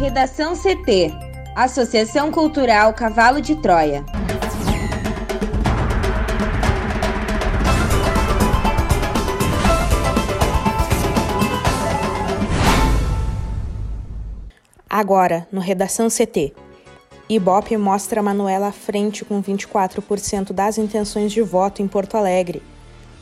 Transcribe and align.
Redação 0.00 0.54
CT 0.56 1.12
Associação 1.54 2.32
Cultural 2.32 2.94
Cavalo 2.94 3.38
de 3.38 3.54
Troia. 3.56 4.02
Agora, 14.88 15.46
no 15.52 15.60
Redação 15.60 16.08
CT. 16.08 16.54
Ibope 17.28 17.76
mostra 17.76 18.22
Manuela 18.22 18.68
à 18.68 18.72
frente 18.72 19.22
com 19.22 19.42
24% 19.42 20.54
das 20.54 20.78
intenções 20.78 21.30
de 21.30 21.42
voto 21.42 21.82
em 21.82 21.86
Porto 21.86 22.16
Alegre. 22.16 22.62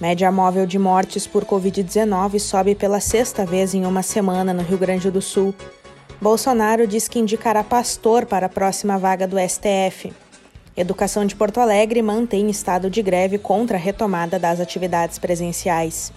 Média 0.00 0.30
móvel 0.30 0.64
de 0.64 0.78
mortes 0.78 1.26
por 1.26 1.44
Covid-19 1.44 2.38
sobe 2.38 2.76
pela 2.76 3.00
sexta 3.00 3.44
vez 3.44 3.74
em 3.74 3.84
uma 3.84 4.04
semana 4.04 4.54
no 4.54 4.62
Rio 4.62 4.78
Grande 4.78 5.10
do 5.10 5.20
Sul. 5.20 5.52
Bolsonaro 6.20 6.84
diz 6.84 7.06
que 7.06 7.20
indicará 7.20 7.62
pastor 7.62 8.26
para 8.26 8.46
a 8.46 8.48
próxima 8.48 8.98
vaga 8.98 9.24
do 9.24 9.36
STF. 9.38 10.12
Educação 10.76 11.24
de 11.24 11.36
Porto 11.36 11.60
Alegre 11.60 12.02
mantém 12.02 12.50
estado 12.50 12.90
de 12.90 13.00
greve 13.02 13.38
contra 13.38 13.76
a 13.76 13.80
retomada 13.80 14.36
das 14.36 14.58
atividades 14.58 15.16
presenciais. 15.16 16.12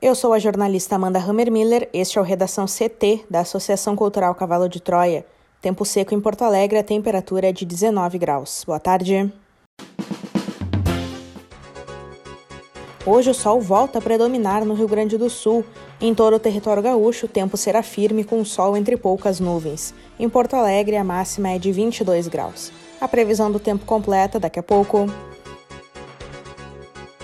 Eu 0.00 0.14
sou 0.14 0.34
a 0.34 0.38
jornalista 0.38 0.96
Amanda 0.96 1.18
Hammermiller, 1.18 1.88
este 1.92 2.18
é 2.18 2.20
o 2.20 2.24
Redação 2.24 2.66
CT 2.66 3.24
da 3.28 3.40
Associação 3.40 3.96
Cultural 3.96 4.34
Cavalo 4.34 4.68
de 4.68 4.80
Troia. 4.80 5.24
Tempo 5.62 5.84
seco 5.86 6.14
em 6.14 6.20
Porto 6.20 6.42
Alegre, 6.42 6.78
a 6.78 6.84
temperatura 6.84 7.48
é 7.48 7.52
de 7.52 7.64
19 7.64 8.18
graus. 8.18 8.64
Boa 8.66 8.78
tarde. 8.78 9.32
Hoje 13.10 13.30
o 13.30 13.34
sol 13.34 13.58
volta 13.58 13.98
a 13.98 14.02
predominar 14.02 14.66
no 14.66 14.74
Rio 14.74 14.86
Grande 14.86 15.16
do 15.16 15.30
Sul. 15.30 15.64
Em 15.98 16.14
todo 16.14 16.36
o 16.36 16.38
território 16.38 16.82
gaúcho, 16.82 17.24
o 17.24 17.28
tempo 17.28 17.56
será 17.56 17.82
firme 17.82 18.22
com 18.22 18.44
sol 18.44 18.76
entre 18.76 18.98
poucas 18.98 19.40
nuvens. 19.40 19.94
Em 20.20 20.28
Porto 20.28 20.54
Alegre, 20.54 20.94
a 20.94 21.02
máxima 21.02 21.48
é 21.48 21.58
de 21.58 21.72
22 21.72 22.28
graus. 22.28 22.70
A 23.00 23.08
previsão 23.08 23.50
do 23.50 23.58
tempo 23.58 23.86
completa 23.86 24.38
daqui 24.38 24.58
a 24.58 24.62
pouco. 24.62 25.06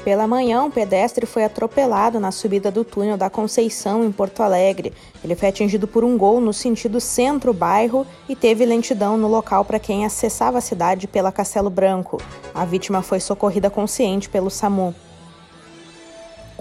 Pela 0.03 0.27
manhã, 0.27 0.63
um 0.63 0.71
pedestre 0.71 1.27
foi 1.27 1.45
atropelado 1.45 2.19
na 2.19 2.33
subida 2.33 2.71
do 2.71 2.83
túnel 2.83 3.19
da 3.19 3.29
Conceição, 3.29 4.03
em 4.03 4.11
Porto 4.11 4.43
Alegre. 4.43 4.91
Ele 5.23 5.37
foi 5.37 5.51
atingido 5.51 5.87
por 5.87 6.03
um 6.03 6.17
gol 6.17 6.41
no 6.41 6.55
sentido 6.55 6.99
centro-bairro 6.99 8.07
e 8.27 8.35
teve 8.35 8.65
lentidão 8.65 9.19
no 9.19 9.29
local 9.29 9.67
para 9.67 9.79
quem 9.79 10.07
acessava 10.07 10.57
a 10.57 10.63
cidade 10.63 11.07
pela 11.07 11.31
Castelo 11.31 11.69
Branco. 11.69 12.23
A 12.55 12.65
vítima 12.65 13.03
foi 13.03 13.21
socorrida 13.21 13.69
consciente 13.69 14.31
pelo 14.31 14.49
SAMU. 14.49 14.95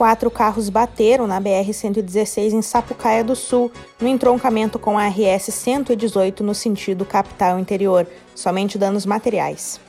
Quatro 0.04 0.30
carros 0.30 0.68
bateram 0.68 1.26
na 1.26 1.40
BR-116 1.40 2.52
em 2.52 2.62
Sapucaia 2.62 3.24
do 3.24 3.38
Sul, 3.38 3.72
no 4.02 4.08
entroncamento 4.10 4.78
com 4.78 5.00
a 5.00 5.08
RS-118 5.08 6.42
no 6.42 6.54
sentido 6.54 7.06
capital 7.06 7.58
interior. 7.58 8.06
Somente 8.36 8.78
danos 8.78 9.06
materiais. 9.06 9.80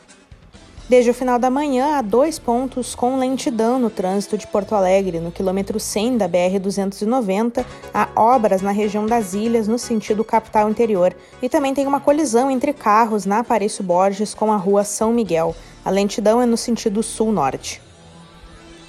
Desde 0.88 1.10
o 1.10 1.14
final 1.14 1.36
da 1.36 1.50
manhã, 1.50 1.96
há 1.96 2.00
dois 2.00 2.38
pontos 2.38 2.94
com 2.94 3.18
lentidão 3.18 3.80
no 3.80 3.90
trânsito 3.90 4.38
de 4.38 4.46
Porto 4.46 4.76
Alegre. 4.76 5.18
No 5.18 5.32
quilômetro 5.32 5.80
100 5.80 6.18
da 6.18 6.28
BR-290, 6.28 7.66
há 7.92 8.08
obras 8.14 8.62
na 8.62 8.70
região 8.70 9.06
das 9.06 9.34
ilhas, 9.34 9.66
no 9.66 9.80
sentido 9.80 10.22
capital 10.22 10.70
interior. 10.70 11.12
E 11.42 11.48
também 11.48 11.74
tem 11.74 11.88
uma 11.88 11.98
colisão 11.98 12.52
entre 12.52 12.72
carros 12.72 13.26
na 13.26 13.40
Aparício 13.40 13.82
Borges 13.82 14.32
com 14.32 14.52
a 14.52 14.56
rua 14.56 14.84
São 14.84 15.12
Miguel. 15.12 15.56
A 15.84 15.90
lentidão 15.90 16.40
é 16.40 16.46
no 16.46 16.56
sentido 16.56 17.02
sul-norte. 17.02 17.82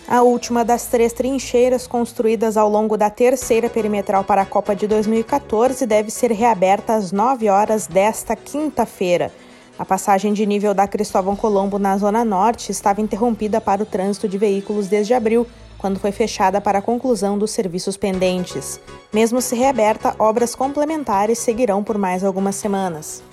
A 0.08 0.22
última 0.22 0.64
das 0.64 0.86
três 0.86 1.12
trincheiras 1.14 1.88
construídas 1.88 2.58
ao 2.58 2.70
longo 2.70 2.96
da 2.96 3.10
terceira 3.10 3.68
perimetral 3.68 4.24
para 4.24 4.44
a 4.44 4.46
Copa 4.46 4.76
de 4.76 4.86
2014 4.86 5.84
deve 5.88 6.12
ser 6.12 6.32
reaberta 6.32 6.94
às 6.94 7.12
9 7.12 7.50
horas 7.50 7.88
desta 7.88 8.36
quinta-feira. 8.36 9.32
A 9.80 9.84
passagem 9.84 10.32
de 10.32 10.46
nível 10.46 10.76
da 10.76 10.88
Cristóvão 10.88 11.36
Colombo 11.36 11.80
na 11.80 11.98
Zona 11.98 12.24
Norte 12.24 12.72
estava 12.72 13.02
interrompida 13.02 13.60
para 13.60 13.82
o 13.82 13.86
trânsito 13.86 14.30
de 14.30 14.38
veículos 14.38 14.88
desde 14.88 15.16
abril, 15.16 15.48
quando 15.80 16.00
foi 16.00 16.12
fechada 16.12 16.62
para 16.62 16.80
a 16.80 16.84
conclusão 16.84 17.36
dos 17.36 17.50
serviços 17.50 17.98
pendentes. 17.98 18.80
Mesmo 19.12 19.42
se 19.42 19.56
reaberta, 19.56 20.16
obras 20.20 20.54
complementares 20.54 21.40
seguirão 21.40 21.84
por 21.84 21.98
mais 21.98 22.24
algumas 22.24 22.56
semanas. 22.56 23.24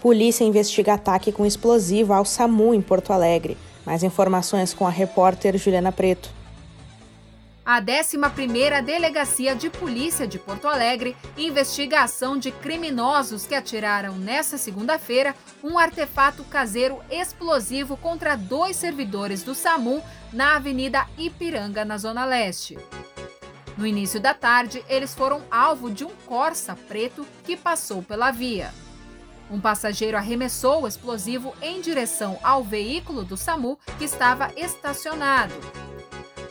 Polícia 0.00 0.42
investiga 0.42 0.94
ataque 0.94 1.30
com 1.30 1.44
explosivo 1.44 2.14
ao 2.14 2.24
SAMU 2.24 2.74
em 2.74 2.80
Porto 2.80 3.12
Alegre. 3.12 3.58
Mais 3.84 4.02
informações 4.02 4.72
com 4.72 4.86
a 4.86 4.90
repórter 4.90 5.56
Juliana 5.58 5.92
Preto. 5.92 6.30
A 7.66 7.80
11ª 7.80 8.82
Delegacia 8.82 9.56
de 9.56 9.70
Polícia 9.70 10.26
de 10.26 10.38
Porto 10.38 10.68
Alegre 10.68 11.16
investiga 11.34 12.00
a 12.00 12.04
ação 12.04 12.36
de 12.36 12.50
criminosos 12.50 13.46
que 13.46 13.54
atiraram 13.54 14.16
nesta 14.16 14.58
segunda-feira 14.58 15.34
um 15.62 15.78
artefato 15.78 16.44
caseiro 16.44 17.00
explosivo 17.10 17.96
contra 17.96 18.36
dois 18.36 18.76
servidores 18.76 19.42
do 19.42 19.54
SAMU 19.54 20.02
na 20.30 20.56
Avenida 20.56 21.06
Ipiranga, 21.16 21.86
na 21.86 21.96
Zona 21.96 22.26
Leste. 22.26 22.76
No 23.78 23.86
início 23.86 24.20
da 24.20 24.34
tarde, 24.34 24.84
eles 24.86 25.14
foram 25.14 25.40
alvo 25.50 25.90
de 25.90 26.04
um 26.04 26.10
Corsa 26.26 26.76
preto 26.86 27.26
que 27.44 27.56
passou 27.56 28.02
pela 28.02 28.30
via. 28.30 28.72
Um 29.50 29.60
passageiro 29.60 30.16
arremessou 30.16 30.82
o 30.82 30.88
explosivo 30.88 31.54
em 31.60 31.80
direção 31.80 32.38
ao 32.42 32.64
veículo 32.64 33.24
do 33.24 33.36
SAMU 33.36 33.78
que 33.98 34.04
estava 34.04 34.50
estacionado. 34.56 35.54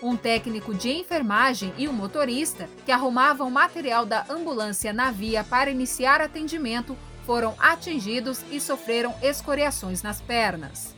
Um 0.01 0.15
técnico 0.15 0.73
de 0.73 0.91
enfermagem 0.91 1.73
e 1.77 1.87
um 1.87 1.93
motorista, 1.93 2.69
que 2.85 2.91
arrumavam 2.91 3.49
material 3.49 4.05
da 4.05 4.25
ambulância 4.29 4.91
na 4.91 5.11
via 5.11 5.43
para 5.43 5.71
iniciar 5.71 6.21
atendimento, 6.21 6.97
foram 7.25 7.55
atingidos 7.57 8.41
e 8.51 8.59
sofreram 8.59 9.15
escoriações 9.21 10.03
nas 10.03 10.21
pernas. 10.21 10.93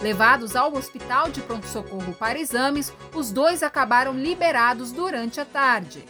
Levados 0.00 0.56
ao 0.56 0.74
hospital 0.74 1.30
de 1.30 1.40
pronto-socorro 1.42 2.12
para 2.14 2.38
exames, 2.38 2.92
os 3.14 3.30
dois 3.30 3.62
acabaram 3.62 4.14
liberados 4.14 4.92
durante 4.92 5.40
a 5.40 5.44
tarde. 5.44 6.04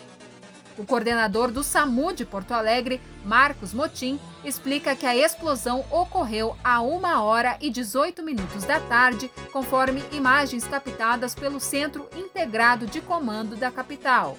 O 0.78 0.84
coordenador 0.84 1.50
do 1.50 1.62
SAMU 1.62 2.12
de 2.12 2.24
Porto 2.24 2.52
Alegre, 2.52 3.00
Marcos 3.24 3.74
Motim, 3.74 4.18
explica 4.44 4.96
que 4.96 5.04
a 5.04 5.16
explosão 5.16 5.84
ocorreu 5.90 6.56
a 6.64 6.80
1 6.80 7.02
hora 7.20 7.58
e 7.60 7.70
18 7.70 8.22
minutos 8.22 8.64
da 8.64 8.80
tarde, 8.80 9.30
conforme 9.52 10.02
imagens 10.12 10.64
captadas 10.64 11.34
pelo 11.34 11.60
Centro 11.60 12.08
Integrado 12.16 12.86
de 12.86 13.00
Comando 13.00 13.56
da 13.56 13.70
capital. 13.70 14.36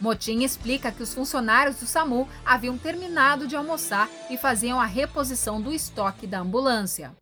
Motim 0.00 0.42
explica 0.42 0.90
que 0.90 1.02
os 1.02 1.14
funcionários 1.14 1.76
do 1.76 1.86
SAMU 1.86 2.28
haviam 2.44 2.76
terminado 2.76 3.46
de 3.46 3.54
almoçar 3.54 4.08
e 4.28 4.36
faziam 4.36 4.80
a 4.80 4.84
reposição 4.86 5.60
do 5.60 5.72
estoque 5.72 6.26
da 6.26 6.40
ambulância. 6.40 7.12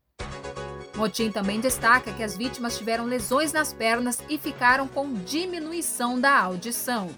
Motim 0.94 1.30
também 1.30 1.60
destaca 1.60 2.12
que 2.12 2.22
as 2.22 2.36
vítimas 2.36 2.78
tiveram 2.78 3.04
lesões 3.04 3.52
nas 3.52 3.72
pernas 3.72 4.22
e 4.28 4.38
ficaram 4.38 4.86
com 4.86 5.12
diminuição 5.12 6.20
da 6.20 6.38
audição. 6.38 7.10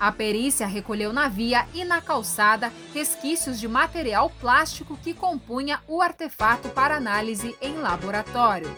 A 0.00 0.12
perícia 0.12 0.64
recolheu 0.64 1.12
na 1.12 1.26
via 1.28 1.66
e 1.74 1.84
na 1.84 2.00
calçada 2.00 2.72
resquícios 2.94 3.58
de 3.58 3.66
material 3.66 4.30
plástico 4.40 4.96
que 4.96 5.12
compunha 5.12 5.80
o 5.88 6.00
artefato 6.00 6.68
para 6.68 6.96
análise 6.96 7.56
em 7.60 7.78
laboratório. 7.78 8.76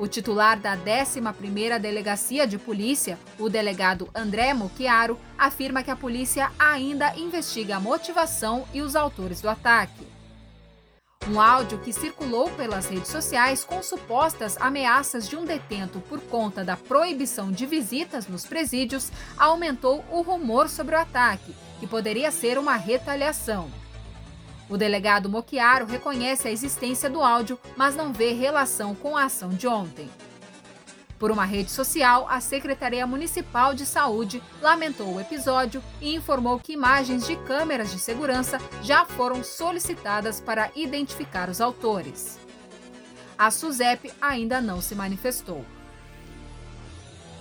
O 0.00 0.06
titular 0.06 0.58
da 0.58 0.76
11ª 0.76 1.78
Delegacia 1.78 2.46
de 2.46 2.56
Polícia, 2.56 3.18
o 3.38 3.50
delegado 3.50 4.08
André 4.14 4.54
Mochiaro, 4.54 5.18
afirma 5.36 5.82
que 5.82 5.90
a 5.90 5.96
polícia 5.96 6.50
ainda 6.58 7.14
investiga 7.16 7.76
a 7.76 7.80
motivação 7.80 8.64
e 8.72 8.80
os 8.80 8.96
autores 8.96 9.42
do 9.42 9.48
ataque. 9.48 10.17
Um 11.28 11.38
áudio 11.38 11.78
que 11.78 11.92
circulou 11.92 12.50
pelas 12.52 12.86
redes 12.86 13.10
sociais 13.10 13.62
com 13.62 13.82
supostas 13.82 14.56
ameaças 14.58 15.28
de 15.28 15.36
um 15.36 15.44
detento 15.44 16.00
por 16.08 16.20
conta 16.22 16.64
da 16.64 16.74
proibição 16.74 17.52
de 17.52 17.66
visitas 17.66 18.26
nos 18.26 18.46
presídios 18.46 19.12
aumentou 19.36 20.02
o 20.10 20.22
rumor 20.22 20.70
sobre 20.70 20.94
o 20.94 20.98
ataque, 20.98 21.54
que 21.78 21.86
poderia 21.86 22.30
ser 22.30 22.56
uma 22.56 22.76
retaliação. 22.76 23.70
O 24.70 24.78
delegado 24.78 25.28
Mochiaro 25.28 25.84
reconhece 25.84 26.48
a 26.48 26.50
existência 26.50 27.10
do 27.10 27.22
áudio, 27.22 27.58
mas 27.76 27.94
não 27.94 28.10
vê 28.10 28.32
relação 28.32 28.94
com 28.94 29.14
a 29.14 29.24
ação 29.24 29.50
de 29.50 29.68
ontem. 29.68 30.08
Por 31.18 31.32
uma 31.32 31.44
rede 31.44 31.70
social, 31.70 32.26
a 32.30 32.40
Secretaria 32.40 33.04
Municipal 33.06 33.74
de 33.74 33.84
Saúde 33.84 34.40
lamentou 34.62 35.14
o 35.14 35.20
episódio 35.20 35.82
e 36.00 36.14
informou 36.14 36.60
que 36.60 36.72
imagens 36.72 37.26
de 37.26 37.34
câmeras 37.38 37.90
de 37.90 37.98
segurança 37.98 38.58
já 38.82 39.04
foram 39.04 39.42
solicitadas 39.42 40.40
para 40.40 40.70
identificar 40.76 41.48
os 41.48 41.60
autores. 41.60 42.38
A 43.36 43.50
SUSEP 43.50 44.12
ainda 44.20 44.60
não 44.60 44.80
se 44.80 44.94
manifestou. 44.94 45.64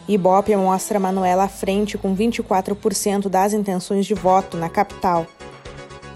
Ibope 0.08 0.56
mostra 0.56 1.00
Manuela 1.00 1.44
à 1.44 1.50
frente 1.50 1.98
com 1.98 2.16
24% 2.16 3.30
das 3.30 3.54
intenções 3.54 4.06
de 4.06 4.14
voto 4.16 4.58
na 4.58 4.70
capital. 4.70 5.28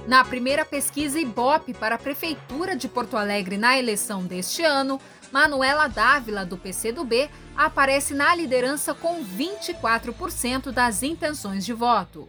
Na 0.07 0.25
primeira 0.25 0.65
pesquisa 0.65 1.19
Ibope 1.19 1.73
para 1.73 1.95
a 1.95 1.97
Prefeitura 1.97 2.75
de 2.75 2.87
Porto 2.87 3.15
Alegre 3.15 3.57
na 3.57 3.77
eleição 3.77 4.23
deste 4.23 4.63
ano, 4.63 4.99
Manuela 5.31 5.87
Dávila, 5.87 6.45
do 6.45 6.57
PCdoB, 6.57 7.29
aparece 7.55 8.13
na 8.13 8.35
liderança 8.35 8.93
com 8.93 9.23
24% 9.23 10.71
das 10.71 11.03
intenções 11.03 11.65
de 11.65 11.73
voto. 11.73 12.27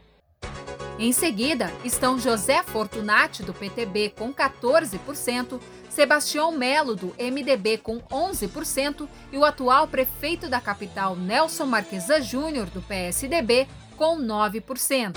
Em 0.99 1.11
seguida, 1.11 1.73
estão 1.85 2.19
José 2.19 2.63
Fortunati, 2.63 3.43
do 3.43 3.53
PTB, 3.53 4.15
com 4.17 4.33
14%, 4.33 5.61
Sebastião 5.89 6.53
Melo, 6.53 6.95
do 6.95 7.15
MDB, 7.19 7.79
com 7.79 7.99
11%, 7.99 9.09
e 9.33 9.37
o 9.37 9.45
atual 9.45 9.89
prefeito 9.89 10.49
da 10.49 10.61
capital, 10.61 11.17
Nelson 11.17 11.67
Marquesa 11.67 12.21
Júnior, 12.21 12.67
do 12.67 12.81
PSDB, 12.83 13.67
com 13.97 14.17
9%. 14.19 15.17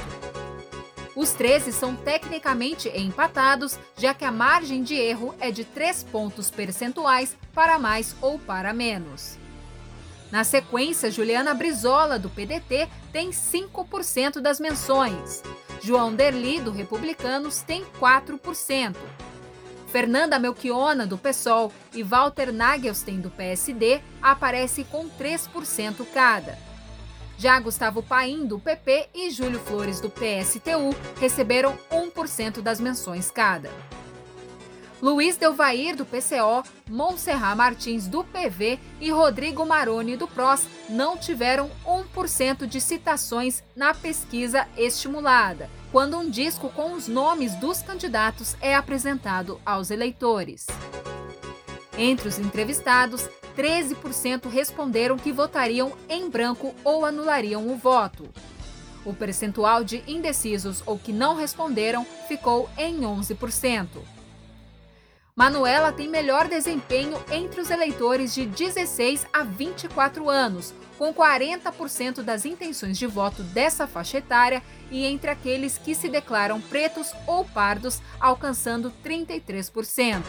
Os 1.16 1.32
13 1.32 1.72
são 1.72 1.96
tecnicamente 1.96 2.90
empatados, 2.90 3.80
já 3.98 4.14
que 4.14 4.26
a 4.26 4.32
margem 4.32 4.84
de 4.84 4.96
erro 4.96 5.34
é 5.40 5.50
de 5.50 5.64
3 5.64 6.04
pontos 6.04 6.52
percentuais 6.52 7.38
para 7.54 7.80
mais 7.80 8.16
ou 8.22 8.38
para 8.38 8.74
menos. 8.74 9.38
Na 10.30 10.44
sequência, 10.44 11.10
Juliana 11.10 11.54
Brizola, 11.54 12.20
do 12.20 12.30
PDT, 12.30 12.90
tem 13.14 13.30
5% 13.30 14.42
das 14.42 14.60
menções. 14.60 15.42
João 15.82 16.14
Derli, 16.14 16.60
do 16.60 16.72
Republicanos, 16.72 17.62
tem 17.62 17.86
4%. 18.00 18.96
Fernanda 19.88 20.38
Melchiona, 20.38 21.08
do 21.08 21.18
PSOL, 21.18 21.72
e 21.94 22.04
Walter 22.04 22.52
Nagelstein, 22.52 23.22
do 23.22 23.30
PSD, 23.30 24.02
aparecem 24.22 24.84
com 24.84 25.08
3% 25.08 26.06
cada. 26.14 26.58
Já 27.38 27.60
Gustavo 27.60 28.02
Paim, 28.02 28.46
do 28.46 28.58
PP, 28.58 29.10
e 29.14 29.30
Júlio 29.30 29.60
Flores, 29.60 30.00
do 30.00 30.10
PSTU, 30.10 30.96
receberam 31.20 31.78
1% 31.92 32.62
das 32.62 32.80
menções 32.80 33.30
cada. 33.30 33.70
Luiz 35.02 35.36
Delvair, 35.36 35.96
do 35.96 36.06
PCO, 36.06 36.64
Montserrat 36.90 37.56
Martins, 37.56 38.08
do 38.08 38.24
PV 38.24 38.80
e 39.02 39.12
Rodrigo 39.12 39.66
Maroni, 39.66 40.16
do 40.16 40.28
PROS, 40.28 40.68
não 40.90 41.18
tiveram 41.18 41.70
1% 41.86 42.66
de 42.66 42.80
citações 42.80 43.62
na 43.76 43.94
pesquisa 43.94 44.66
estimulada, 44.78 45.70
quando 45.92 46.18
um 46.18 46.30
disco 46.30 46.70
com 46.70 46.94
os 46.94 47.08
nomes 47.08 47.54
dos 47.56 47.82
candidatos 47.82 48.56
é 48.62 48.74
apresentado 48.74 49.60
aos 49.66 49.92
eleitores. 49.92 50.66
Entre 51.98 52.28
os 52.28 52.40
entrevistados, 52.40 53.30
13% 53.56 54.50
responderam 54.50 55.18
que 55.18 55.32
votariam 55.32 55.94
em 56.10 56.30
branco 56.30 56.76
ou 56.84 57.06
anulariam 57.06 57.68
o 57.68 57.78
voto. 57.78 58.30
O 59.06 59.14
percentual 59.14 59.84
de 59.84 60.04
indecisos 60.08 60.82
ou 60.86 60.98
que 60.98 61.14
não 61.14 61.36
responderam 61.36 62.06
ficou 62.28 62.70
em 62.78 63.02
11%. 63.02 63.88
Manuela 65.36 65.92
tem 65.92 66.08
melhor 66.08 66.48
desempenho 66.48 67.22
entre 67.30 67.60
os 67.60 67.70
eleitores 67.70 68.34
de 68.34 68.46
16 68.46 69.28
a 69.34 69.44
24 69.44 70.30
anos, 70.30 70.74
com 70.98 71.14
40% 71.14 72.22
das 72.22 72.46
intenções 72.46 72.98
de 72.98 73.06
voto 73.06 73.44
dessa 73.44 73.86
faixa 73.86 74.20
etária 74.20 74.64
e 74.90 75.06
entre 75.06 75.30
aqueles 75.30 75.78
que 75.78 75.94
se 75.94 76.08
declaram 76.08 76.62
pretos 76.62 77.12
ou 77.28 77.44
pardos, 77.44 78.02
alcançando 78.18 78.94
33%. 79.04 80.24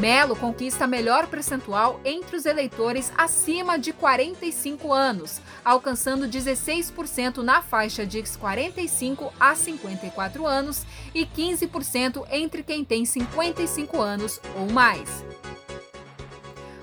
Melo 0.00 0.34
conquista 0.34 0.86
melhor 0.86 1.26
percentual 1.26 2.00
entre 2.06 2.34
os 2.34 2.46
eleitores 2.46 3.12
acima 3.18 3.78
de 3.78 3.92
45 3.92 4.94
anos, 4.94 5.42
alcançando 5.62 6.26
16% 6.26 7.42
na 7.42 7.60
faixa 7.60 8.06
de 8.06 8.22
45 8.22 9.30
a 9.38 9.54
54 9.54 10.46
anos 10.46 10.86
e 11.14 11.26
15% 11.26 12.26
entre 12.30 12.62
quem 12.62 12.82
tem 12.82 13.04
55 13.04 14.00
anos 14.00 14.40
ou 14.58 14.72
mais. 14.72 15.22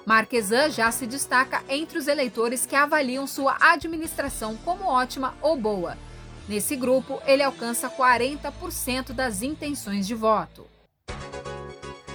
Marquesan 0.05 0.69
já 0.69 0.91
se 0.91 1.07
destaca 1.07 1.63
entre 1.67 1.97
os 1.97 2.07
eleitores 2.07 2.67
que 2.67 2.75
avaliam 2.75 3.25
sua 3.25 3.57
administração 3.59 4.55
como 4.63 4.85
ótima 4.85 5.33
ou 5.41 5.57
boa. 5.57 5.97
Nesse 6.47 6.75
grupo, 6.75 7.19
ele 7.25 7.41
alcança 7.41 7.89
40% 7.89 9.11
das 9.11 9.41
intenções 9.41 10.05
de 10.05 10.13
voto. 10.13 10.76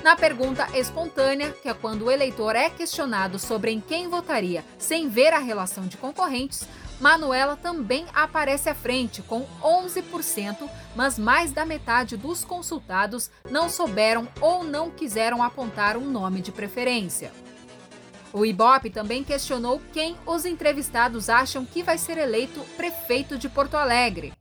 Na 0.03 0.17
pergunta 0.17 0.67
espontânea, 0.77 1.53
que 1.53 1.69
é 1.69 1.75
quando 1.75 2.07
o 2.07 2.11
eleitor 2.11 2.57
é 2.57 2.69
questionado 2.69 3.39
sobre 3.39 3.71
em 3.71 3.81
quem 3.81 4.09
votaria 4.09 4.65
sem 4.77 5.09
ver 5.09 5.33
a 5.33 5.39
relação 5.39 5.87
de 5.87 5.97
concorrentes, 5.97 6.67
Manuela 7.01 7.57
também 7.57 8.05
aparece 8.13 8.69
à 8.69 8.75
frente, 8.75 9.23
com 9.23 9.47
11%, 9.63 10.69
mas 10.97 11.19
mais 11.19 11.53
da 11.53 11.65
metade 11.65 12.17
dos 12.17 12.45
consultados 12.45 13.31
não 13.49 13.69
souberam 13.69 14.29
ou 14.41 14.65
não 14.65 14.91
quiseram 14.91 15.41
apontar 15.41 15.97
um 15.97 16.11
nome 16.11 16.41
de 16.41 16.51
preferência. 16.51 17.33
O 18.33 18.45
Ibope 18.45 18.91
também 18.91 19.23
questionou 19.23 19.81
quem 19.93 20.17
os 20.27 20.45
entrevistados 20.45 21.29
acham 21.29 21.65
que 21.65 21.83
vai 21.83 21.97
ser 21.97 22.19
eleito 22.19 22.61
prefeito 22.77 23.39
de 23.39 23.49
Porto 23.49 23.77
Alegre. 23.77 24.33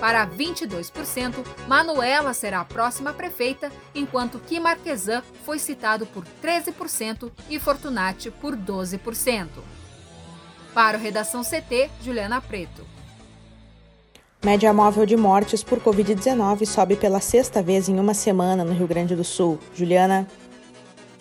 Para 0.00 0.26
22%, 0.26 1.34
Manuela 1.66 2.34
será 2.34 2.60
a 2.60 2.64
próxima 2.64 3.12
prefeita, 3.12 3.72
enquanto 3.94 4.38
que 4.38 4.60
Marquesan 4.60 5.22
foi 5.44 5.58
citado 5.58 6.04
por 6.06 6.24
13% 6.42 7.30
e 7.48 7.58
Fortunati 7.58 8.30
por 8.30 8.54
12%. 8.56 9.48
Para 10.74 10.98
o 10.98 11.00
Redação 11.00 11.42
CT, 11.42 11.90
Juliana 12.02 12.40
Preto. 12.40 12.84
Média 14.44 14.72
móvel 14.72 15.06
de 15.06 15.16
mortes 15.16 15.64
por 15.64 15.80
Covid-19 15.80 16.66
sobe 16.66 16.94
pela 16.94 17.18
sexta 17.18 17.62
vez 17.62 17.88
em 17.88 17.98
uma 17.98 18.12
semana 18.12 18.62
no 18.62 18.74
Rio 18.74 18.86
Grande 18.86 19.16
do 19.16 19.24
Sul. 19.24 19.58
Juliana. 19.74 20.28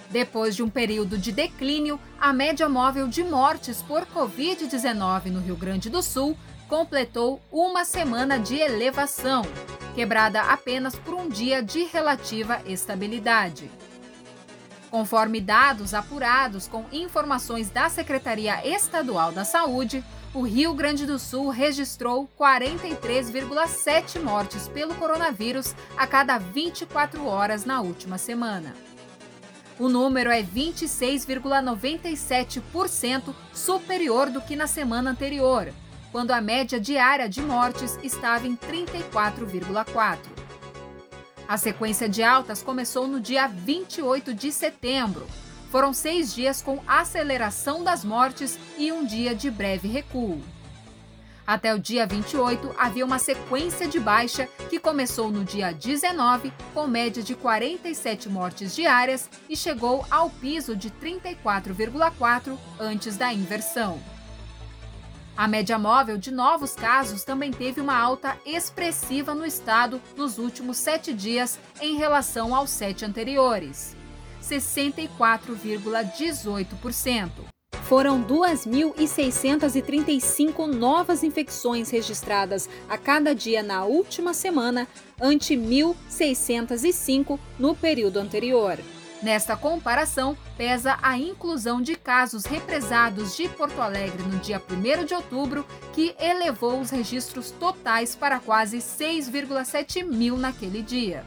Depois 0.09 0.55
de 0.55 0.61
um 0.61 0.69
período 0.69 1.17
de 1.17 1.31
declínio, 1.31 1.99
a 2.19 2.31
média 2.31 2.67
móvel 2.69 3.07
de 3.07 3.23
mortes 3.23 3.81
por 3.81 4.05
Covid-19 4.05 5.27
no 5.27 5.39
Rio 5.39 5.55
Grande 5.55 5.89
do 5.89 6.03
Sul 6.03 6.37
completou 6.67 7.39
uma 7.51 7.85
semana 7.85 8.39
de 8.39 8.55
elevação, 8.55 9.43
quebrada 9.93 10.41
apenas 10.41 10.95
por 10.95 11.13
um 11.13 11.29
dia 11.29 11.61
de 11.61 11.83
relativa 11.83 12.59
estabilidade. 12.65 13.69
Conforme 14.89 15.41
dados 15.41 15.93
apurados 15.93 16.67
com 16.67 16.85
informações 16.91 17.69
da 17.69 17.89
Secretaria 17.89 18.65
Estadual 18.65 19.31
da 19.31 19.43
Saúde, 19.43 20.03
o 20.33 20.41
Rio 20.41 20.73
Grande 20.73 21.05
do 21.05 21.19
Sul 21.19 21.49
registrou 21.49 22.29
43,7 22.37 24.21
mortes 24.21 24.67
pelo 24.67 24.95
coronavírus 24.95 25.73
a 25.97 26.05
cada 26.05 26.37
24 26.37 27.25
horas 27.25 27.65
na 27.65 27.81
última 27.81 28.17
semana. 28.17 28.73
O 29.77 29.89
número 29.89 30.29
é 30.29 30.41
26,97% 30.41 33.35
superior 33.53 34.29
do 34.29 34.39
que 34.41 34.55
na 34.55 34.67
semana 34.67 35.11
anterior, 35.11 35.73
quando 36.15 36.31
a 36.31 36.39
média 36.39 36.79
diária 36.79 37.27
de 37.27 37.41
mortes 37.41 37.99
estava 38.01 38.47
em 38.47 38.55
34,4. 38.55 40.17
A 41.45 41.57
sequência 41.57 42.07
de 42.07 42.23
altas 42.23 42.63
começou 42.63 43.05
no 43.05 43.19
dia 43.19 43.47
28 43.47 44.33
de 44.33 44.49
setembro. 44.49 45.27
Foram 45.69 45.91
seis 45.91 46.33
dias 46.33 46.61
com 46.61 46.81
aceleração 46.87 47.83
das 47.83 48.05
mortes 48.05 48.57
e 48.77 48.93
um 48.93 49.05
dia 49.05 49.35
de 49.35 49.51
breve 49.51 49.89
recuo. 49.89 50.41
Até 51.45 51.75
o 51.75 51.79
dia 51.79 52.07
28, 52.07 52.73
havia 52.77 53.03
uma 53.03 53.19
sequência 53.19 53.85
de 53.85 53.99
baixa 53.99 54.47
que 54.69 54.79
começou 54.79 55.29
no 55.29 55.43
dia 55.43 55.73
19, 55.73 56.53
com 56.73 56.87
média 56.87 57.21
de 57.21 57.35
47 57.35 58.29
mortes 58.29 58.73
diárias, 58.73 59.29
e 59.49 59.57
chegou 59.57 60.05
ao 60.09 60.29
piso 60.29 60.77
de 60.77 60.89
34,4 60.91 62.57
antes 62.79 63.17
da 63.17 63.33
inversão. 63.33 64.14
A 65.37 65.49
média 65.49 65.77
móvel 65.77 66.17
de 66.17 66.31
novos 66.31 66.75
casos 66.75 67.25
também 67.25 67.51
teve 67.51 67.81
uma 67.81 67.99
alta 67.99 68.37
expressiva 68.45 69.35
no 69.35 69.45
estado 69.45 70.01
nos 70.15 70.37
últimos 70.37 70.77
sete 70.77 71.13
dias 71.13 71.59
em 71.81 71.97
relação 71.97 72.55
aos 72.55 72.69
sete 72.69 73.03
anteriores, 73.03 73.97
64,18%. 74.41 77.29
Foram 77.83 78.23
2.635 78.23 80.67
novas 80.67 81.21
infecções 81.21 81.89
registradas 81.89 82.69
a 82.87 82.97
cada 82.97 83.35
dia 83.35 83.61
na 83.61 83.83
última 83.83 84.33
semana, 84.33 84.87
ante 85.21 85.53
1.605 85.55 87.37
no 87.59 87.75
período 87.75 88.19
anterior. 88.19 88.79
Nesta 89.25 89.57
comparação, 89.57 90.37
pesa 90.55 90.97
a 91.01 91.17
inclusão 91.17 91.81
de 91.81 91.95
casos 91.95 92.45
represados 92.45 93.35
de 93.35 93.49
Porto 93.49 93.81
Alegre 93.81 94.21
no 94.21 94.37
dia 94.37 94.61
1 94.61 95.03
de 95.03 95.15
outubro, 95.15 95.65
que 95.93 96.15
elevou 96.19 96.79
os 96.79 96.91
registros 96.91 97.49
totais 97.49 98.15
para 98.15 98.39
quase 98.39 98.77
6,7 98.77 100.03
mil 100.03 100.37
naquele 100.37 100.83
dia. 100.83 101.25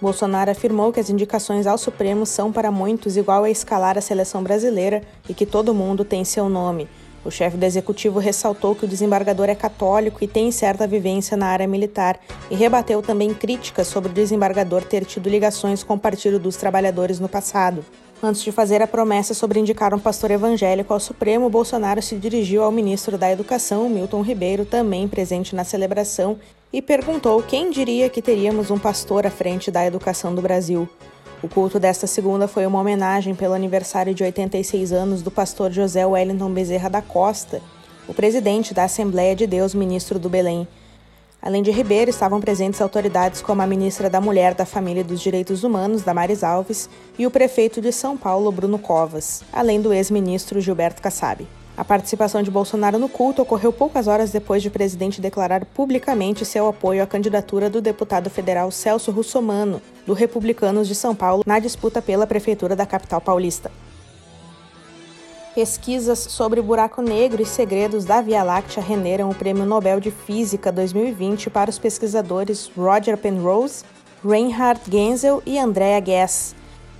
Bolsonaro 0.00 0.50
afirmou 0.50 0.92
que 0.92 1.00
as 1.00 1.10
indicações 1.10 1.66
ao 1.66 1.76
Supremo 1.76 2.24
são 2.24 2.50
para 2.50 2.70
muitos 2.70 3.18
igual 3.18 3.44
a 3.44 3.50
escalar 3.50 3.98
a 3.98 4.00
seleção 4.00 4.42
brasileira 4.42 5.02
e 5.28 5.34
que 5.34 5.44
todo 5.44 5.74
mundo 5.74 6.06
tem 6.06 6.24
seu 6.24 6.48
nome. 6.48 6.88
O 7.24 7.30
chefe 7.30 7.56
do 7.56 7.64
executivo 7.64 8.18
ressaltou 8.18 8.74
que 8.74 8.84
o 8.84 8.88
desembargador 8.88 9.48
é 9.48 9.54
católico 9.54 10.22
e 10.22 10.26
tem 10.26 10.50
certa 10.50 10.86
vivência 10.86 11.36
na 11.36 11.46
área 11.46 11.68
militar 11.68 12.18
e 12.50 12.54
rebateu 12.54 13.00
também 13.00 13.32
críticas 13.32 13.86
sobre 13.86 14.10
o 14.10 14.14
desembargador 14.14 14.82
ter 14.82 15.04
tido 15.04 15.28
ligações 15.28 15.84
com 15.84 15.94
o 15.94 15.98
Partido 15.98 16.38
dos 16.38 16.56
Trabalhadores 16.56 17.20
no 17.20 17.28
passado. 17.28 17.84
Antes 18.20 18.42
de 18.42 18.52
fazer 18.52 18.80
a 18.80 18.86
promessa 18.86 19.34
sobre 19.34 19.58
indicar 19.58 19.92
um 19.92 19.98
pastor 19.98 20.30
evangélico 20.30 20.92
ao 20.92 21.00
Supremo, 21.00 21.50
Bolsonaro 21.50 22.00
se 22.00 22.16
dirigiu 22.16 22.62
ao 22.62 22.70
ministro 22.70 23.18
da 23.18 23.30
Educação, 23.30 23.88
Milton 23.88 24.22
Ribeiro, 24.22 24.64
também 24.64 25.08
presente 25.08 25.56
na 25.56 25.64
celebração, 25.64 26.38
e 26.72 26.80
perguntou 26.80 27.42
quem 27.42 27.70
diria 27.70 28.08
que 28.08 28.22
teríamos 28.22 28.70
um 28.70 28.78
pastor 28.78 29.26
à 29.26 29.30
frente 29.30 29.70
da 29.70 29.84
educação 29.84 30.34
do 30.34 30.40
Brasil. 30.40 30.88
O 31.42 31.48
culto 31.48 31.80
desta 31.80 32.06
segunda 32.06 32.46
foi 32.46 32.64
uma 32.64 32.78
homenagem 32.78 33.34
pelo 33.34 33.52
aniversário 33.52 34.14
de 34.14 34.22
86 34.22 34.92
anos 34.92 35.22
do 35.22 35.30
pastor 35.30 35.72
José 35.72 36.06
Wellington 36.06 36.52
Bezerra 36.52 36.88
da 36.88 37.02
Costa, 37.02 37.60
o 38.06 38.14
presidente 38.14 38.72
da 38.72 38.84
Assembleia 38.84 39.34
de 39.34 39.44
Deus, 39.44 39.74
ministro 39.74 40.20
do 40.20 40.30
Belém. 40.30 40.68
Além 41.42 41.60
de 41.60 41.72
Ribeiro, 41.72 42.08
estavam 42.08 42.40
presentes 42.40 42.80
autoridades 42.80 43.42
como 43.42 43.60
a 43.60 43.66
ministra 43.66 44.08
da 44.08 44.20
Mulher, 44.20 44.54
da 44.54 44.64
Família 44.64 45.00
e 45.00 45.04
dos 45.04 45.20
Direitos 45.20 45.64
Humanos, 45.64 46.02
Damares 46.02 46.44
Alves, 46.44 46.88
e 47.18 47.26
o 47.26 47.30
prefeito 47.30 47.80
de 47.80 47.90
São 47.90 48.16
Paulo, 48.16 48.52
Bruno 48.52 48.78
Covas, 48.78 49.42
além 49.52 49.80
do 49.80 49.92
ex-ministro 49.92 50.60
Gilberto 50.60 51.02
Kassab. 51.02 51.44
A 51.82 51.84
participação 51.84 52.44
de 52.44 52.50
Bolsonaro 52.50 52.96
no 52.96 53.08
culto 53.08 53.42
ocorreu 53.42 53.72
poucas 53.72 54.06
horas 54.06 54.30
depois 54.30 54.62
de 54.62 54.68
o 54.68 54.70
presidente 54.70 55.20
declarar 55.20 55.64
publicamente 55.64 56.44
seu 56.44 56.68
apoio 56.68 57.02
à 57.02 57.06
candidatura 57.08 57.68
do 57.68 57.80
deputado 57.80 58.30
federal 58.30 58.70
Celso 58.70 59.10
Russomano, 59.10 59.82
do 60.06 60.12
Republicanos 60.12 60.86
de 60.86 60.94
São 60.94 61.12
Paulo, 61.12 61.42
na 61.44 61.58
disputa 61.58 62.00
pela 62.00 62.24
prefeitura 62.24 62.76
da 62.76 62.86
capital 62.86 63.20
paulista. 63.20 63.68
Pesquisas 65.56 66.20
sobre 66.20 66.62
buraco 66.62 67.02
negro 67.02 67.42
e 67.42 67.46
segredos 67.46 68.04
da 68.04 68.20
Via 68.20 68.44
Láctea 68.44 68.80
renderam 68.80 69.28
o 69.28 69.34
Prêmio 69.34 69.66
Nobel 69.66 69.98
de 69.98 70.12
Física 70.12 70.70
2020 70.70 71.50
para 71.50 71.68
os 71.68 71.80
pesquisadores 71.80 72.70
Roger 72.76 73.18
Penrose, 73.18 73.82
Reinhard 74.24 74.80
Genzel 74.88 75.42
e 75.44 75.58
Andrea 75.58 76.00
Ghez, 76.00 76.54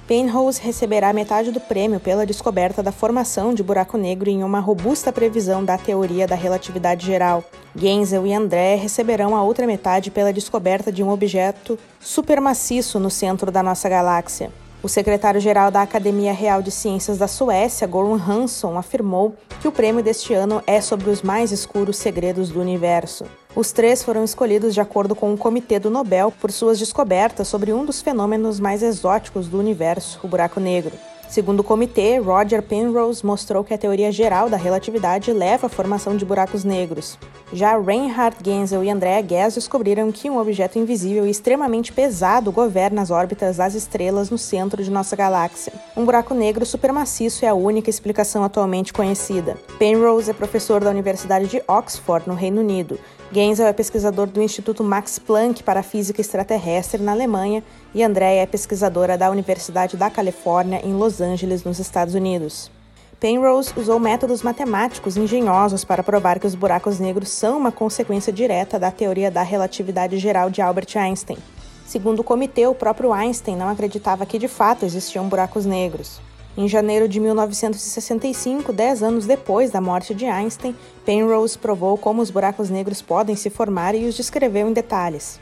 Penrose 0.06 0.60
receberá 0.60 1.12
metade 1.12 1.52
do 1.52 1.60
prêmio 1.60 2.00
pela 2.00 2.26
descoberta 2.26 2.82
da 2.82 2.90
formação 2.90 3.54
de 3.54 3.62
buraco 3.62 3.96
negro 3.96 4.28
em 4.28 4.42
uma 4.42 4.58
robusta 4.58 5.12
previsão 5.12 5.64
da 5.64 5.78
teoria 5.78 6.26
da 6.26 6.34
relatividade 6.34 7.06
geral. 7.06 7.44
Genzel 7.74 8.26
e 8.26 8.34
André 8.34 8.74
receberão 8.74 9.36
a 9.36 9.42
outra 9.42 9.66
metade 9.66 10.10
pela 10.10 10.32
descoberta 10.32 10.90
de 10.90 11.02
um 11.02 11.10
objeto 11.10 11.78
supermaciço 12.00 12.98
no 12.98 13.10
centro 13.10 13.50
da 13.52 13.62
nossa 13.62 13.88
galáxia. 13.88 14.50
O 14.82 14.88
secretário-geral 14.88 15.70
da 15.70 15.80
Academia 15.80 16.32
Real 16.32 16.60
de 16.60 16.72
Ciências 16.72 17.16
da 17.16 17.28
Suécia, 17.28 17.86
Goran 17.86 18.20
Hansson, 18.20 18.76
afirmou 18.76 19.36
que 19.60 19.68
o 19.68 19.72
prêmio 19.72 20.02
deste 20.02 20.34
ano 20.34 20.60
é 20.66 20.80
sobre 20.80 21.08
os 21.08 21.22
mais 21.22 21.52
escuros 21.52 21.96
segredos 21.96 22.48
do 22.48 22.60
universo. 22.60 23.24
Os 23.54 23.70
três 23.70 24.02
foram 24.02 24.24
escolhidos 24.24 24.72
de 24.72 24.80
acordo 24.80 25.14
com 25.14 25.32
o 25.34 25.36
Comitê 25.36 25.78
do 25.78 25.90
Nobel 25.90 26.32
por 26.40 26.50
suas 26.50 26.78
descobertas 26.78 27.48
sobre 27.48 27.70
um 27.70 27.84
dos 27.84 28.00
fenômenos 28.00 28.58
mais 28.58 28.82
exóticos 28.82 29.46
do 29.46 29.58
universo, 29.58 30.18
o 30.22 30.28
buraco 30.28 30.58
negro. 30.58 30.94
Segundo 31.28 31.60
o 31.60 31.64
comitê, 31.64 32.18
Roger 32.18 32.62
Penrose 32.62 33.24
mostrou 33.24 33.64
que 33.64 33.72
a 33.72 33.78
teoria 33.78 34.12
geral 34.12 34.50
da 34.50 34.56
relatividade 34.56 35.32
leva 35.32 35.66
à 35.66 35.70
formação 35.70 36.14
de 36.14 36.24
buracos 36.24 36.62
negros. 36.62 37.18
Já 37.52 37.78
Reinhard 37.78 38.36
Genzel 38.42 38.84
e 38.84 38.90
Andrea 38.90 39.22
Ghez 39.22 39.54
descobriram 39.54 40.12
que 40.12 40.28
um 40.28 40.38
objeto 40.38 40.78
invisível 40.78 41.26
e 41.26 41.30
extremamente 41.30 41.92
pesado 41.92 42.52
governa 42.52 43.00
as 43.00 43.10
órbitas 43.10 43.58
das 43.58 43.74
estrelas 43.74 44.28
no 44.28 44.36
centro 44.36 44.82
de 44.82 44.90
nossa 44.90 45.16
galáxia. 45.16 45.72
Um 45.96 46.04
buraco 46.04 46.34
negro 46.34 46.66
supermaciço 46.66 47.44
é 47.44 47.48
a 47.48 47.54
única 47.54 47.88
explicação 47.88 48.44
atualmente 48.44 48.92
conhecida. 48.92 49.56
Penrose 49.78 50.30
é 50.30 50.34
professor 50.34 50.82
da 50.82 50.90
Universidade 50.90 51.48
de 51.48 51.62
Oxford, 51.66 52.28
no 52.28 52.34
Reino 52.34 52.60
Unido, 52.60 52.98
Genzel 53.34 53.66
é 53.66 53.72
pesquisador 53.72 54.26
do 54.26 54.42
Instituto 54.42 54.84
Max 54.84 55.18
Planck 55.18 55.62
para 55.62 55.82
Física 55.82 56.20
Extraterrestre 56.20 57.00
na 57.00 57.12
Alemanha 57.12 57.64
e 57.94 58.02
Andrea 58.02 58.42
é 58.42 58.46
pesquisadora 58.46 59.16
da 59.16 59.30
Universidade 59.30 59.96
da 59.96 60.10
Califórnia 60.10 60.82
em 60.84 60.92
Los 60.92 61.18
Angeles, 61.18 61.64
nos 61.64 61.78
Estados 61.78 62.14
Unidos. 62.14 62.70
Penrose 63.18 63.72
usou 63.74 63.98
métodos 63.98 64.42
matemáticos 64.42 65.16
engenhosos 65.16 65.82
para 65.82 66.02
provar 66.02 66.38
que 66.38 66.46
os 66.46 66.54
buracos 66.54 66.98
negros 66.98 67.30
são 67.30 67.56
uma 67.56 67.72
consequência 67.72 68.30
direta 68.30 68.78
da 68.78 68.90
teoria 68.90 69.30
da 69.30 69.42
relatividade 69.42 70.18
geral 70.18 70.50
de 70.50 70.60
Albert 70.60 70.94
Einstein. 70.94 71.38
Segundo 71.86 72.20
o 72.20 72.24
comitê, 72.24 72.66
o 72.66 72.74
próprio 72.74 73.14
Einstein 73.14 73.56
não 73.56 73.70
acreditava 73.70 74.26
que 74.26 74.38
de 74.38 74.48
fato 74.48 74.84
existiam 74.84 75.26
buracos 75.26 75.64
negros. 75.64 76.20
Em 76.54 76.68
janeiro 76.68 77.08
de 77.08 77.18
1965, 77.18 78.74
dez 78.74 79.02
anos 79.02 79.24
depois 79.24 79.70
da 79.70 79.80
morte 79.80 80.14
de 80.14 80.26
Einstein, 80.26 80.76
Penrose 81.02 81.56
provou 81.56 81.96
como 81.96 82.20
os 82.20 82.30
buracos 82.30 82.68
negros 82.68 83.00
podem 83.00 83.34
se 83.34 83.48
formar 83.48 83.94
e 83.94 84.04
os 84.04 84.14
descreveu 84.14 84.68
em 84.68 84.72
detalhes. 84.74 85.40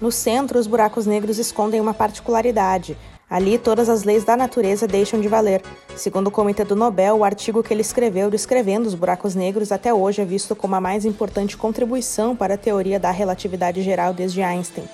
No 0.00 0.12
centro, 0.12 0.60
os 0.60 0.68
buracos 0.68 1.04
negros 1.04 1.38
escondem 1.38 1.80
uma 1.80 1.92
particularidade. 1.92 2.96
Ali, 3.28 3.58
todas 3.58 3.88
as 3.88 4.04
leis 4.04 4.22
da 4.22 4.36
natureza 4.36 4.86
deixam 4.86 5.20
de 5.20 5.26
valer. 5.26 5.62
Segundo 5.96 6.28
o 6.28 6.30
Comitê 6.30 6.64
do 6.64 6.76
Nobel, 6.76 7.16
o 7.16 7.24
artigo 7.24 7.62
que 7.62 7.74
ele 7.74 7.80
escreveu 7.80 8.30
descrevendo 8.30 8.86
os 8.86 8.94
buracos 8.94 9.34
negros 9.34 9.72
até 9.72 9.92
hoje 9.92 10.22
é 10.22 10.24
visto 10.24 10.54
como 10.54 10.76
a 10.76 10.80
mais 10.80 11.04
importante 11.04 11.56
contribuição 11.56 12.36
para 12.36 12.54
a 12.54 12.58
teoria 12.58 13.00
da 13.00 13.10
relatividade 13.10 13.82
geral 13.82 14.14
desde 14.14 14.42
Einstein. 14.42 14.84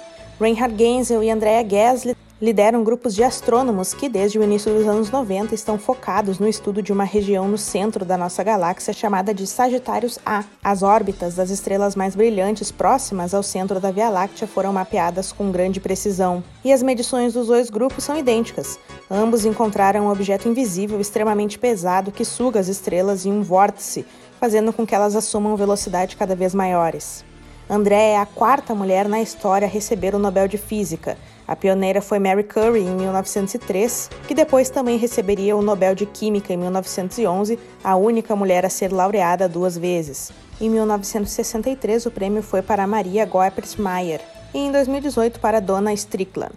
Reinhard 0.40 0.74
Genzel 0.78 1.22
e 1.22 1.30
Andrea 1.30 1.62
Gasly 1.62 2.16
lideram 2.40 2.84
grupos 2.84 3.14
de 3.14 3.24
astrônomos 3.24 3.92
que, 3.92 4.08
desde 4.08 4.38
o 4.38 4.42
início 4.42 4.72
dos 4.72 4.86
anos 4.86 5.10
90, 5.10 5.54
estão 5.54 5.76
focados 5.76 6.38
no 6.38 6.46
estudo 6.46 6.80
de 6.80 6.92
uma 6.92 7.02
região 7.02 7.48
no 7.48 7.58
centro 7.58 8.04
da 8.04 8.16
nossa 8.16 8.44
galáxia 8.44 8.92
chamada 8.92 9.34
de 9.34 9.46
Sagitários 9.46 10.18
A. 10.24 10.44
As 10.62 10.82
órbitas 10.82 11.34
das 11.34 11.50
estrelas 11.50 11.96
mais 11.96 12.14
brilhantes 12.14 12.70
próximas 12.70 13.34
ao 13.34 13.42
centro 13.42 13.80
da 13.80 13.90
Via 13.90 14.08
Láctea 14.08 14.46
foram 14.46 14.72
mapeadas 14.72 15.32
com 15.32 15.50
grande 15.50 15.80
precisão, 15.80 16.42
e 16.64 16.72
as 16.72 16.82
medições 16.82 17.32
dos 17.32 17.48
dois 17.48 17.70
grupos 17.70 18.04
são 18.04 18.16
idênticas. 18.16 18.78
Ambos 19.10 19.44
encontraram 19.44 20.06
um 20.06 20.10
objeto 20.10 20.48
invisível 20.48 21.00
extremamente 21.00 21.58
pesado 21.58 22.12
que 22.12 22.24
suga 22.24 22.60
as 22.60 22.68
estrelas 22.68 23.26
em 23.26 23.32
um 23.32 23.42
vórtice, 23.42 24.06
fazendo 24.38 24.72
com 24.72 24.86
que 24.86 24.94
elas 24.94 25.16
assumam 25.16 25.56
velocidade 25.56 26.16
cada 26.16 26.36
vez 26.36 26.54
maiores. 26.54 27.24
André 27.68 28.12
é 28.12 28.18
a 28.18 28.24
quarta 28.24 28.74
mulher 28.74 29.08
na 29.08 29.20
história 29.20 29.66
a 29.66 29.70
receber 29.70 30.14
o 30.14 30.18
Nobel 30.18 30.48
de 30.48 30.56
Física 30.56 31.18
a 31.48 31.56
pioneira 31.56 32.02
foi 32.02 32.18
Mary 32.18 32.44
Curie, 32.44 32.82
em 32.82 32.94
1903, 32.94 34.10
que 34.28 34.34
depois 34.34 34.68
também 34.68 34.98
receberia 34.98 35.56
o 35.56 35.62
Nobel 35.62 35.94
de 35.94 36.04
Química 36.04 36.52
em 36.52 36.58
1911, 36.58 37.58
a 37.82 37.96
única 37.96 38.36
mulher 38.36 38.66
a 38.66 38.68
ser 38.68 38.92
laureada 38.92 39.48
duas 39.48 39.78
vezes. 39.78 40.30
Em 40.60 40.68
1963, 40.68 42.04
o 42.04 42.10
prêmio 42.10 42.42
foi 42.42 42.60
para 42.60 42.86
Maria 42.86 43.24
Goeppert 43.24 43.78
Mayer 43.78 44.20
e 44.52 44.58
em 44.58 44.70
2018 44.70 45.40
para 45.40 45.58
Donna 45.58 45.94
Strickland. 45.94 46.54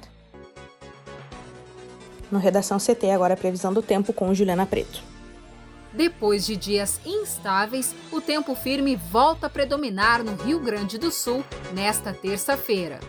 No 2.29 2.37
Redação 2.37 2.77
CT, 2.77 3.11
agora 3.11 3.35
a 3.35 3.37
previsão 3.37 3.71
do 3.71 3.81
tempo 3.81 4.11
com 4.11 4.33
Juliana 4.33 4.65
Preto. 4.65 5.01
Depois 5.93 6.45
de 6.45 6.57
dias 6.57 6.99
instáveis, 7.05 7.95
o 8.11 8.19
tempo 8.19 8.55
firme 8.55 8.97
volta 8.97 9.47
a 9.47 9.49
predominar 9.49 10.21
no 10.21 10.35
Rio 10.35 10.59
Grande 10.59 10.97
do 10.97 11.11
Sul 11.11 11.45
nesta 11.73 12.13
terça-feira. 12.13 12.99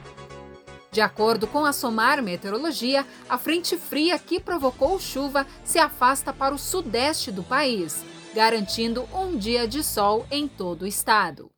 De 0.92 1.00
acordo 1.00 1.46
com 1.46 1.64
a 1.64 1.72
SOMAR 1.72 2.22
Meteorologia, 2.22 3.06
a 3.26 3.38
frente 3.38 3.78
fria 3.78 4.18
que 4.18 4.38
provocou 4.38 5.00
chuva 5.00 5.46
se 5.64 5.78
afasta 5.78 6.34
para 6.34 6.54
o 6.54 6.58
sudeste 6.58 7.32
do 7.32 7.42
país, 7.42 8.04
garantindo 8.34 9.08
um 9.14 9.34
dia 9.34 9.66
de 9.66 9.82
sol 9.82 10.26
em 10.30 10.46
todo 10.46 10.82
o 10.82 10.86
estado. 10.86 11.50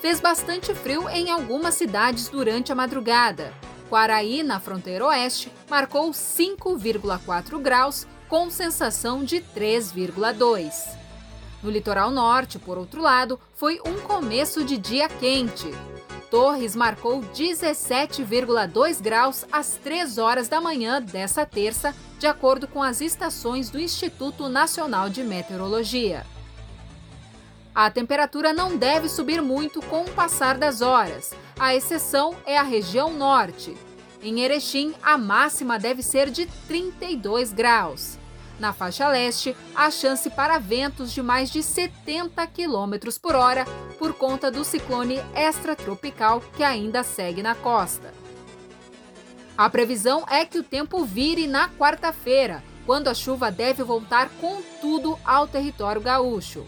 Fez 0.00 0.22
bastante 0.22 0.74
frio 0.74 1.06
em 1.10 1.30
algumas 1.30 1.74
cidades 1.74 2.30
durante 2.30 2.72
a 2.72 2.74
madrugada. 2.74 3.52
Quaraí, 3.90 4.42
na 4.42 4.58
fronteira 4.58 5.04
oeste, 5.04 5.52
marcou 5.68 6.10
5,4 6.10 7.60
graus, 7.60 8.06
com 8.26 8.48
sensação 8.48 9.22
de 9.22 9.42
3,2. 9.54 10.96
No 11.62 11.70
litoral 11.70 12.10
norte, 12.10 12.58
por 12.58 12.78
outro 12.78 13.02
lado, 13.02 13.38
foi 13.52 13.78
um 13.84 14.00
começo 14.00 14.64
de 14.64 14.78
dia 14.78 15.10
quente. 15.10 15.68
Torres 16.30 16.76
marcou 16.76 17.20
17,2 17.20 19.02
graus 19.02 19.44
às 19.50 19.76
3 19.76 20.16
horas 20.16 20.48
da 20.48 20.60
manhã 20.60 21.02
dessa 21.02 21.44
terça, 21.44 21.94
de 22.18 22.26
acordo 22.26 22.68
com 22.68 22.82
as 22.82 23.00
estações 23.00 23.68
do 23.68 23.80
Instituto 23.80 24.48
Nacional 24.48 25.10
de 25.10 25.24
Meteorologia. 25.24 26.24
A 27.74 27.90
temperatura 27.90 28.52
não 28.52 28.76
deve 28.76 29.08
subir 29.08 29.42
muito 29.42 29.80
com 29.82 30.02
o 30.02 30.10
passar 30.10 30.56
das 30.56 30.80
horas. 30.82 31.32
A 31.58 31.74
exceção 31.74 32.36
é 32.46 32.56
a 32.56 32.62
região 32.62 33.12
norte. 33.12 33.76
Em 34.22 34.40
Erechim, 34.40 34.94
a 35.02 35.16
máxima 35.16 35.78
deve 35.78 36.02
ser 36.02 36.30
de 36.30 36.46
32 36.68 37.52
graus. 37.52 38.19
Na 38.60 38.74
faixa 38.74 39.08
leste, 39.08 39.56
há 39.74 39.90
chance 39.90 40.28
para 40.28 40.58
ventos 40.58 41.12
de 41.12 41.22
mais 41.22 41.50
de 41.50 41.62
70 41.62 42.46
km 42.48 43.10
por 43.20 43.34
hora 43.34 43.64
por 43.98 44.12
conta 44.12 44.50
do 44.50 44.66
ciclone 44.66 45.18
extratropical 45.34 46.42
que 46.54 46.62
ainda 46.62 47.02
segue 47.02 47.42
na 47.42 47.54
costa. 47.54 48.12
A 49.56 49.70
previsão 49.70 50.26
é 50.28 50.44
que 50.44 50.58
o 50.58 50.62
tempo 50.62 51.06
vire 51.06 51.46
na 51.46 51.70
quarta-feira, 51.70 52.62
quando 52.84 53.08
a 53.08 53.14
chuva 53.14 53.50
deve 53.50 53.82
voltar 53.82 54.28
com 54.38 54.60
tudo 54.78 55.18
ao 55.24 55.48
território 55.48 56.02
gaúcho. 56.02 56.66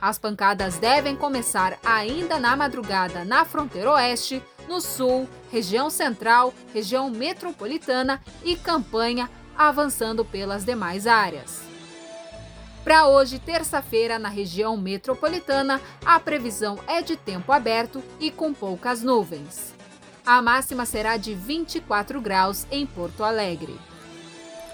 As 0.00 0.20
pancadas 0.20 0.78
devem 0.78 1.16
começar 1.16 1.80
ainda 1.84 2.38
na 2.38 2.54
madrugada 2.54 3.24
na 3.24 3.44
fronteira 3.44 3.90
oeste, 3.90 4.40
no 4.68 4.80
sul, 4.80 5.28
região 5.50 5.90
central, 5.90 6.54
região 6.72 7.10
metropolitana 7.10 8.22
e 8.44 8.54
campanha 8.54 9.28
avançando 9.58 10.24
pelas 10.24 10.64
demais 10.64 11.08
áreas. 11.08 11.62
Para 12.84 13.08
hoje, 13.08 13.40
terça-feira, 13.40 14.18
na 14.18 14.28
região 14.28 14.76
metropolitana, 14.76 15.80
a 16.06 16.18
previsão 16.20 16.78
é 16.86 17.02
de 17.02 17.16
tempo 17.16 17.52
aberto 17.52 18.02
e 18.20 18.30
com 18.30 18.54
poucas 18.54 19.02
nuvens. 19.02 19.74
A 20.24 20.40
máxima 20.40 20.86
será 20.86 21.16
de 21.16 21.34
24 21.34 22.20
graus 22.20 22.66
em 22.70 22.86
Porto 22.86 23.24
Alegre. 23.24 23.76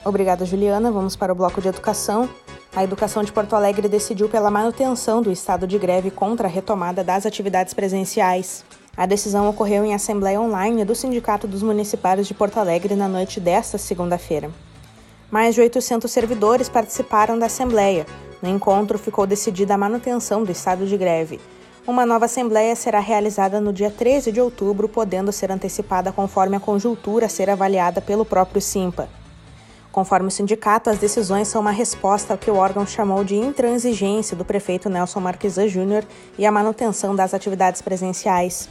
Obrigada, 0.05 0.45
Juliana. 0.45 0.93
Vamos 0.93 1.17
para 1.17 1.33
o 1.33 1.35
bloco 1.35 1.63
de 1.63 1.69
educação. 1.69 2.29
A 2.77 2.85
educação 2.85 3.25
de 3.25 3.33
Porto 3.33 3.55
Alegre 3.55 3.89
decidiu 3.89 4.29
pela 4.29 4.51
manutenção 4.51 5.23
do 5.23 5.33
estado 5.33 5.67
de 5.67 5.79
greve 5.79 6.11
contra 6.11 6.47
a 6.47 6.51
retomada 6.51 7.03
das 7.03 7.25
atividades 7.25 7.73
presenciais. 7.73 8.65
A 8.97 9.07
decisão 9.07 9.49
ocorreu 9.49 9.85
em 9.85 9.95
assembleia 9.95 10.41
online 10.41 10.85
do 10.85 10.95
Sindicato 10.95 11.49
dos 11.49 11.63
Municipários 11.63 12.29
de 12.29 12.35
Porto 12.35 12.59
Alegre 12.59 12.95
na 12.95 13.09
noite 13.09 13.41
desta 13.41 13.79
segunda-feira. 13.79 14.51
Mais 15.35 15.57
de 15.57 15.61
800 15.61 16.09
servidores 16.13 16.69
participaram 16.69 17.37
da 17.37 17.47
Assembleia. 17.47 18.07
No 18.41 18.49
encontro 18.49 18.97
ficou 18.97 19.27
decidida 19.27 19.75
a 19.75 19.77
manutenção 19.77 20.45
do 20.45 20.53
estado 20.53 20.87
de 20.87 20.97
greve. 20.97 21.41
Uma 21.85 22.07
nova 22.07 22.27
Assembleia 22.27 22.77
será 22.77 23.01
realizada 23.01 23.61
no 23.61 23.73
dia 23.73 23.91
13 23.91 24.31
de 24.31 24.41
outubro, 24.41 24.89
podendo 24.89 25.33
ser 25.33 25.51
antecipada 25.51 26.13
conforme 26.13 26.55
a 26.55 26.61
conjuntura 26.61 27.29
ser 27.29 27.51
avaliada 27.51 28.01
pelo 28.01 28.25
próprio 28.25 28.63
SIMPA. 28.63 29.09
Conforme 29.91 30.29
o 30.29 30.31
sindicato, 30.31 30.89
as 30.89 30.99
decisões 30.99 31.49
são 31.49 31.63
uma 31.63 31.73
resposta 31.73 32.35
ao 32.35 32.39
que 32.39 32.49
o 32.49 32.55
órgão 32.55 32.87
chamou 32.87 33.25
de 33.25 33.35
intransigência 33.35 34.37
do 34.37 34.45
prefeito 34.45 34.89
Nelson 34.89 35.19
Marquesan 35.19 35.67
Júnior 35.67 36.05
e 36.39 36.47
a 36.47 36.53
manutenção 36.53 37.13
das 37.13 37.35
atividades 37.35 37.83
presenciais. 37.83 38.69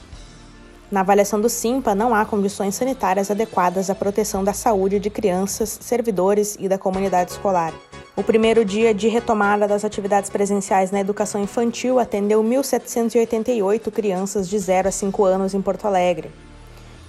Na 0.94 1.00
avaliação 1.00 1.42
do 1.42 1.50
SIMPA, 1.50 1.96
não 1.96 2.14
há 2.14 2.24
condições 2.24 2.76
sanitárias 2.76 3.32
adequadas 3.32 3.90
à 3.90 3.96
proteção 3.96 4.44
da 4.44 4.54
saúde 4.54 5.00
de 5.00 5.10
crianças, 5.10 5.80
servidores 5.82 6.56
e 6.60 6.70
da 6.70 6.78
comunidade 6.78 7.32
escolar. 7.32 7.74
O 8.16 8.22
primeiro 8.22 8.64
dia 8.64 8.94
de 8.94 9.08
retomada 9.08 9.68
das 9.68 9.84
atividades 9.84 10.30
presenciais 10.30 10.92
na 10.92 11.00
educação 11.00 11.42
infantil 11.42 11.98
atendeu 11.98 12.44
1.788 12.44 13.90
crianças 13.92 14.48
de 14.48 14.60
0 14.60 14.90
a 14.90 14.92
5 14.92 15.24
anos 15.24 15.56
em 15.56 15.62
Porto 15.64 15.88
Alegre. 15.88 16.30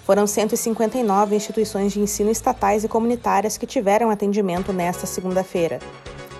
Foram 0.07 0.27
159 0.27 1.37
instituições 1.37 1.92
de 1.92 2.01
ensino 2.01 2.31
estatais 2.31 2.85
e 2.85 2.88
comunitárias 2.88 3.59
que 3.59 3.66
tiveram 3.66 4.09
atendimento 4.09 4.73
nesta 4.73 5.05
segunda-feira. 5.05 5.79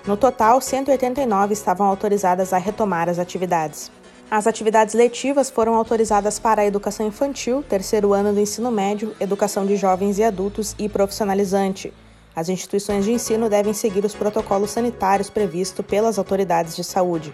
No 0.07 0.17
total, 0.17 0.59
189 0.59 1.53
estavam 1.53 1.85
autorizadas 1.85 2.53
a 2.53 2.57
retomar 2.57 3.07
as 3.07 3.19
atividades. 3.19 3.91
As 4.29 4.47
atividades 4.47 4.95
letivas 4.95 5.51
foram 5.51 5.75
autorizadas 5.75 6.39
para 6.39 6.63
a 6.63 6.65
educação 6.65 7.05
infantil, 7.05 7.61
terceiro 7.61 8.11
ano 8.11 8.33
do 8.33 8.39
ensino 8.39 8.71
médio, 8.71 9.15
educação 9.19 9.65
de 9.65 9.75
jovens 9.75 10.17
e 10.17 10.23
adultos 10.23 10.75
e 10.79 10.89
profissionalizante. 10.89 11.93
As 12.35 12.49
instituições 12.49 13.05
de 13.05 13.11
ensino 13.11 13.49
devem 13.49 13.73
seguir 13.73 14.03
os 14.03 14.15
protocolos 14.15 14.71
sanitários 14.71 15.29
previstos 15.29 15.85
pelas 15.85 16.17
autoridades 16.17 16.75
de 16.75 16.83
saúde. 16.83 17.33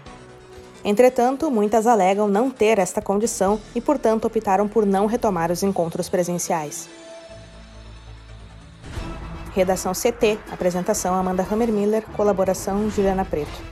Entretanto, 0.84 1.50
muitas 1.50 1.86
alegam 1.86 2.28
não 2.28 2.50
ter 2.50 2.78
esta 2.78 3.00
condição 3.00 3.58
e, 3.74 3.80
portanto, 3.80 4.26
optaram 4.26 4.68
por 4.68 4.84
não 4.84 5.06
retomar 5.06 5.50
os 5.50 5.62
encontros 5.62 6.08
presenciais. 6.08 6.88
Redação 9.54 9.92
CT, 9.92 10.38
apresentação 10.50 11.14
Amanda 11.14 11.46
Hammermiller, 11.50 12.04
colaboração 12.14 12.90
Juliana 12.90 13.24
Preto 13.24 13.71